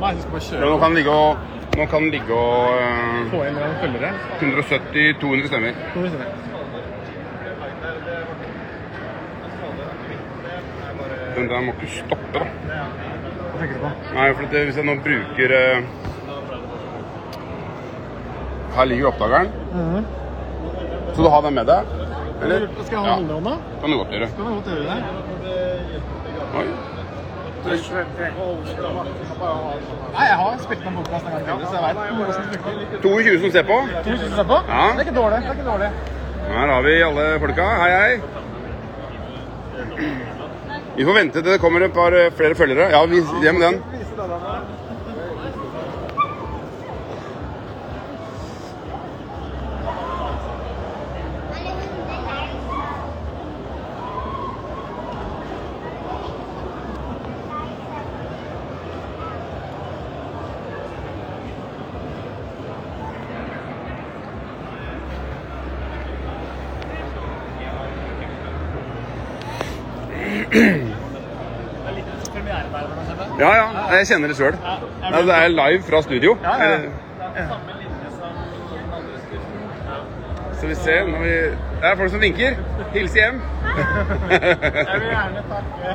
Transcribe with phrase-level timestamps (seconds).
[0.00, 0.60] Nei, du skal bare kjøre.
[0.70, 1.36] nå kan den ligge og
[1.78, 4.08] Nå kan den ligge og uh, Få inn en følgere.
[4.40, 5.76] 170-200 stemmer.
[5.90, 6.16] Skal vi se.
[11.36, 12.42] Den der må ikke stoppe, da.
[12.50, 13.90] Hva tenker du på?
[14.16, 15.78] Nei, for det, hvis jeg nå bruker uh,
[18.76, 19.48] Her ligger oppdageren.
[21.14, 21.94] Så du har den med deg?
[22.40, 22.66] Eller?
[22.86, 23.54] Skal jeg ha den Ja, den hånda?
[23.80, 24.28] kan du godt gjøre.
[24.32, 24.98] Skal du godt gjøre det?
[26.60, 26.66] Oi.
[27.60, 27.76] Nei,
[30.26, 32.98] jeg har spilt en podkast en gang tidligere, så jeg veit hvordan det funker.
[33.02, 33.76] 22 som ser på.
[34.06, 34.58] 22 som ser på?
[34.68, 34.84] Ja.
[34.86, 35.38] Det er ikke dårlig.
[35.40, 35.90] det er ikke dårlig.
[36.50, 37.66] Her har vi alle folka.
[37.82, 38.14] Hei, hei.
[40.96, 42.86] Vi får vente til det kommer et par eh, flere følgere.
[42.94, 43.76] Ja, vi gjør med den.
[73.40, 73.66] Ja, ja.
[73.96, 74.56] Jeg kjenner det sjøl.
[74.56, 76.36] Det er live fra studio.
[76.42, 76.78] Ja, ja.
[80.60, 81.28] Så vi ser når vi
[81.80, 82.56] Det er folk som vinker.
[82.92, 83.40] Hilse hjem.
[84.30, 85.86] Jeg vil gjerne takke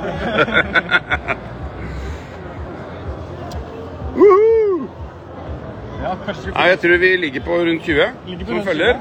[6.05, 6.13] Ja,
[6.53, 8.05] Nei, jeg tror vi ligger på rundt 20
[8.39, 8.95] på som følger.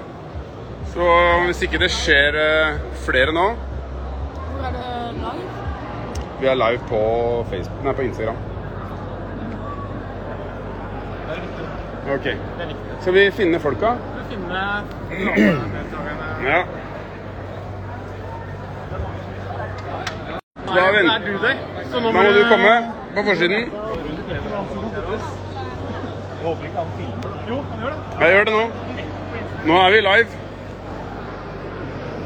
[0.95, 1.09] Så
[1.47, 3.47] hvis ikke det skjer eh, flere nå
[6.45, 6.99] Vi er live på
[7.51, 8.37] Facebook, nei, på Instagram.
[11.27, 11.67] Det er riktig.
[12.15, 12.25] Ok.
[12.25, 12.33] Det
[12.65, 12.97] er riktig.
[13.01, 13.91] Skal vi finne folka?
[13.91, 14.65] Vi finne?
[16.45, 16.59] Ja.
[20.67, 21.57] Da er du der.
[21.93, 22.75] Så nå Da må du komme
[23.15, 23.53] på forsiden.
[23.53, 23.71] Jeg
[26.43, 27.31] håper ikke han filmer.
[27.49, 27.99] Jo, han gjør det.
[28.21, 28.67] Jeg gjør det nå.
[29.67, 30.29] Nå er vi live.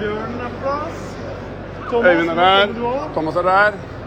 [0.00, 1.06] Bjørn er på plass.
[1.88, 2.66] Thomas, Øyvind er der.
[3.14, 3.97] Thomas er der.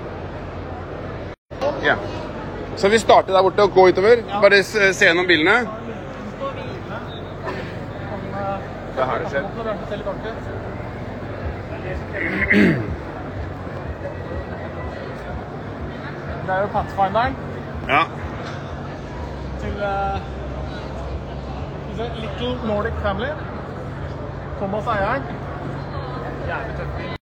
[1.83, 1.95] Ja.
[2.77, 4.15] Så vi starter der borte og går utover.
[4.41, 5.67] Bare se se gjennom bilene.
[8.95, 9.43] Det er her det skjer.
[16.45, 17.35] Det er jo Pathfinderen
[17.87, 18.01] Ja.
[19.61, 20.17] til uh,
[22.21, 23.27] Little Nordic Family.
[24.57, 25.23] Thomas er eieren.
[26.47, 27.20] Jævlig tøff bil.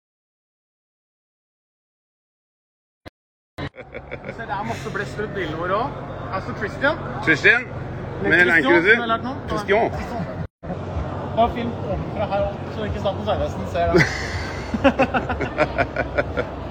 [5.19, 5.89] Rundt bilene våre òg.
[6.33, 6.95] Altså Christian.
[7.23, 7.61] Christian
[8.21, 9.33] med nå.
[9.49, 9.91] Christian.
[11.37, 14.01] Har film ovenfra her opp, så ikke Statens vegvesen ser det.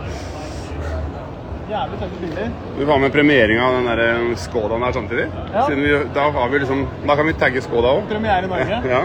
[1.71, 2.51] Jævlig tøffe biler.
[2.79, 5.27] Du var med premiering av den der Skodaen her samtidig.
[5.55, 5.67] Ja.
[5.71, 8.05] Vi, da, har vi liksom, da kan vi tagge Skoda òg.
[8.11, 8.81] Premiere i Norge.
[8.91, 9.01] Ja.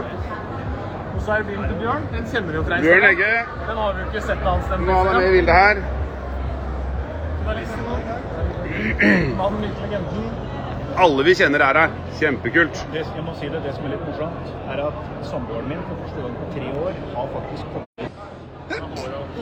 [1.16, 2.07] Og så er det bilen til Bjørn.
[2.13, 3.09] Den kjenner vi jo fra Bjørn.
[3.09, 3.34] Egge.
[3.68, 4.85] Den har vi jo ikke sett annet sted.
[4.85, 5.75] Nå er han med i bildet her.
[7.46, 8.10] Journalisten.
[9.37, 10.31] Mannen, legenden.
[11.01, 11.93] Alle vi kjenner er her.
[12.19, 12.81] Kjempekult.
[12.93, 16.01] Det, jeg må si det, det som er litt morsomt, er at samboeren min for
[16.03, 17.87] første gang på tre år har faktisk kommet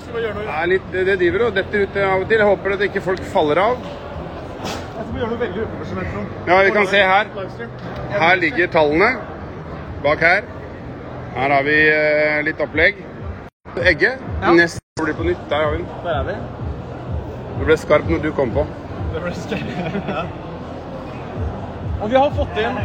[0.10, 2.38] Det er litt, det driver og detter ut av og til.
[2.42, 3.90] Jeg håper at ikke folk faller av.
[3.90, 6.48] jeg skal gjøre noe veldig uprofesjonelt.
[6.48, 7.34] Ja, vi kan se her.
[8.16, 9.12] Her ligger tallene
[10.04, 10.50] bak her.
[11.36, 13.04] Her har vi eh, litt opplegg.
[13.80, 14.16] Egge.
[14.42, 14.54] Ja.
[14.58, 15.42] Neste blir på nytt.
[15.50, 15.90] Der har vi den.
[16.04, 16.38] Der er vi.
[17.60, 18.66] Du ble skarp når du kom på.
[19.14, 19.76] Det ble scary.
[22.00, 22.78] Og vi har fått inn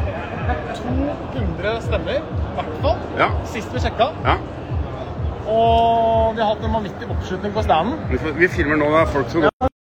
[0.81, 3.07] 200 stemmer, i hvert fall.
[3.21, 3.31] Ja.
[3.55, 4.11] Sist vi sjekka.
[4.27, 4.39] ja.
[5.45, 8.01] Og vi har hatt en vanvittig oppslutning på standen.
[8.41, 9.74] Vi, filmer nå det er folk som går.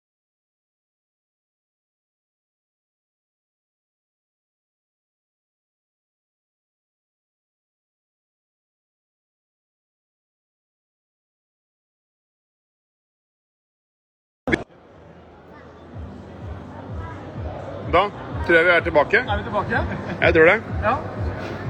[17.93, 18.03] Da
[18.45, 19.19] tror jeg vi er tilbake.
[19.23, 19.81] Er vi tilbake?
[20.21, 20.57] Jeg tror det.
[20.83, 20.93] Ja.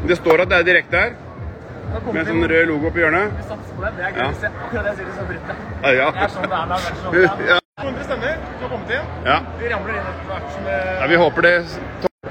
[0.08, 1.12] Det står at det er direkte her,
[2.08, 3.34] med en sånn rød logo på hjørnet.
[3.40, 3.92] Vi satser på det.
[3.98, 4.52] Det er gøy å se.
[4.66, 5.66] Akkurat det jeg sier i så bryttet.
[5.84, 6.08] Ja.
[6.16, 7.60] Det er sånn det er med er er.
[7.84, 9.06] 200 stemmer som har kommet inn.
[9.25, 9.38] ja.
[9.60, 11.54] Vi ramler inn etter hvert som det Ja, vi håper det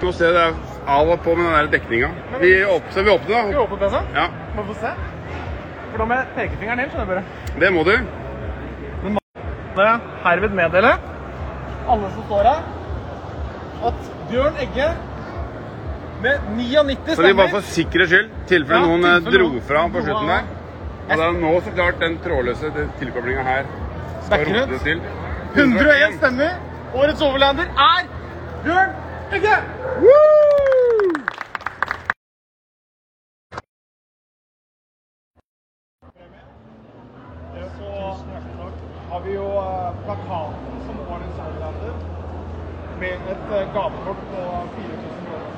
[0.02, 0.44] Nå ser det
[0.90, 2.08] av og på med den der dekninga.
[2.40, 3.62] Vi åpner, vi åpner, Skal vi da.
[3.62, 3.96] åpne PC?
[4.14, 4.92] Ja, Må få se.
[5.90, 7.24] For da må jeg pekefingeren inn, skjønner dere.
[7.60, 7.92] det må du.
[9.82, 10.94] Jeg herved meddele
[11.92, 12.62] alle som står her,
[13.88, 14.88] at Bjørn Egge
[16.22, 19.86] med 99 Så de bare stemmer for sikkerhets skyld, tilfelle Ja, noen eh, dro fra
[19.90, 20.50] på slutten der.
[21.02, 22.70] Og det er nå så klart den trådløse
[23.00, 23.70] tilkoblinga her
[24.26, 25.00] skal rote det til.
[25.56, 26.52] 101 stemmer.
[26.94, 28.06] Årets overlander er
[28.64, 28.90] Bjørn
[37.72, 37.88] Så
[39.10, 41.94] har vi jo eh, plakaten som årets Outlander
[43.02, 44.42] med et eh, gavekort på
[44.74, 45.50] 4000 kroner.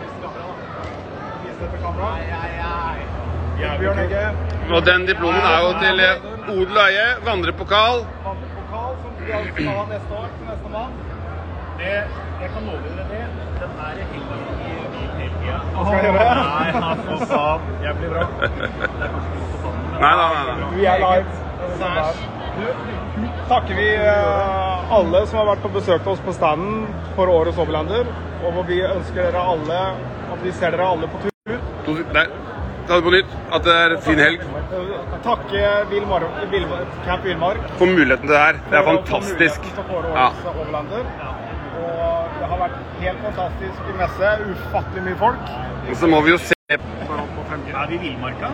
[0.00, 0.84] Vis kamera, da.
[1.42, 2.10] Vis det til kamera.
[3.80, 4.22] Bjørn Egge.
[4.74, 7.98] Og den diplomen er jo til eh, odel og eie, vandrepokal.
[8.28, 10.92] Vandrepokal som vi altså skal ha neste år til neste mann.
[11.80, 11.96] Det,
[12.42, 13.24] jeg kan love dere det.
[13.60, 15.58] Den er henger i bilen hele tida.
[15.74, 16.38] Hva skal jeg gjøre?
[16.46, 17.68] Nei, for faen.
[17.84, 18.24] Jeg blir bra.
[18.40, 19.76] Det er kanskje ikke godt å.
[20.06, 20.56] Nei, nei, nei.
[20.62, 20.72] nei.
[20.78, 22.35] Vi er live.
[23.48, 26.86] Takker vi eh, alle som har vært og besøkt oss på standen
[27.16, 28.08] for årets Overlander.
[28.44, 29.78] Og hvor vi ønsker dere alle
[30.32, 31.58] at vi ser dere alle på tur.
[31.86, 32.26] To, nei,
[32.86, 33.30] Ta det på nytt.
[33.50, 34.42] At det er en fin helg.
[35.24, 36.66] Takke Vilmar, Vil,
[37.06, 38.60] Camp Villmark For muligheten til det her.
[38.70, 39.66] Det er for fantastisk.
[39.66, 40.26] muligheten til å få Ja.
[40.28, 41.08] årets Overlander.
[41.76, 44.30] Og det har vært helt fantastisk i messe.
[44.52, 45.50] Ufattelig mye folk.
[45.90, 48.48] Og så må vi jo se Er vi i villmarka?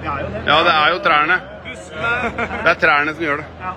[0.00, 0.42] Vi er jo det.
[0.46, 1.36] Ja, det er jo trærne.
[2.64, 3.46] Det er trærne som gjør det.
[3.60, 3.72] Ja.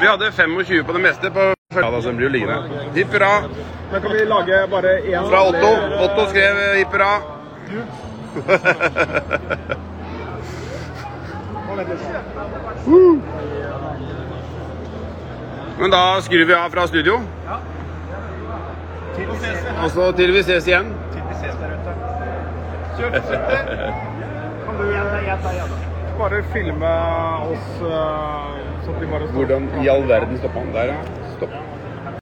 [0.00, 2.62] Vi hadde 25 på det meste på Ja, da, så den blir jo liggende.
[2.94, 3.42] Hipp hurra
[3.92, 5.76] Men kan vi lage bare én fra Otto.
[6.04, 7.20] Otto skrev eh, hipp hurra.
[15.78, 17.20] Men da skrur vi av fra studio.
[19.16, 19.66] Til vi ses.
[19.84, 20.88] Og så til vi ses igjen.
[21.12, 21.92] Til vi ses der ute.
[24.66, 25.36] Kan du ja,
[26.16, 26.92] bare filme
[27.52, 29.36] oss, sånn at vi bare stopper?
[29.36, 31.64] Hvordan i all verden stopper han der, ja?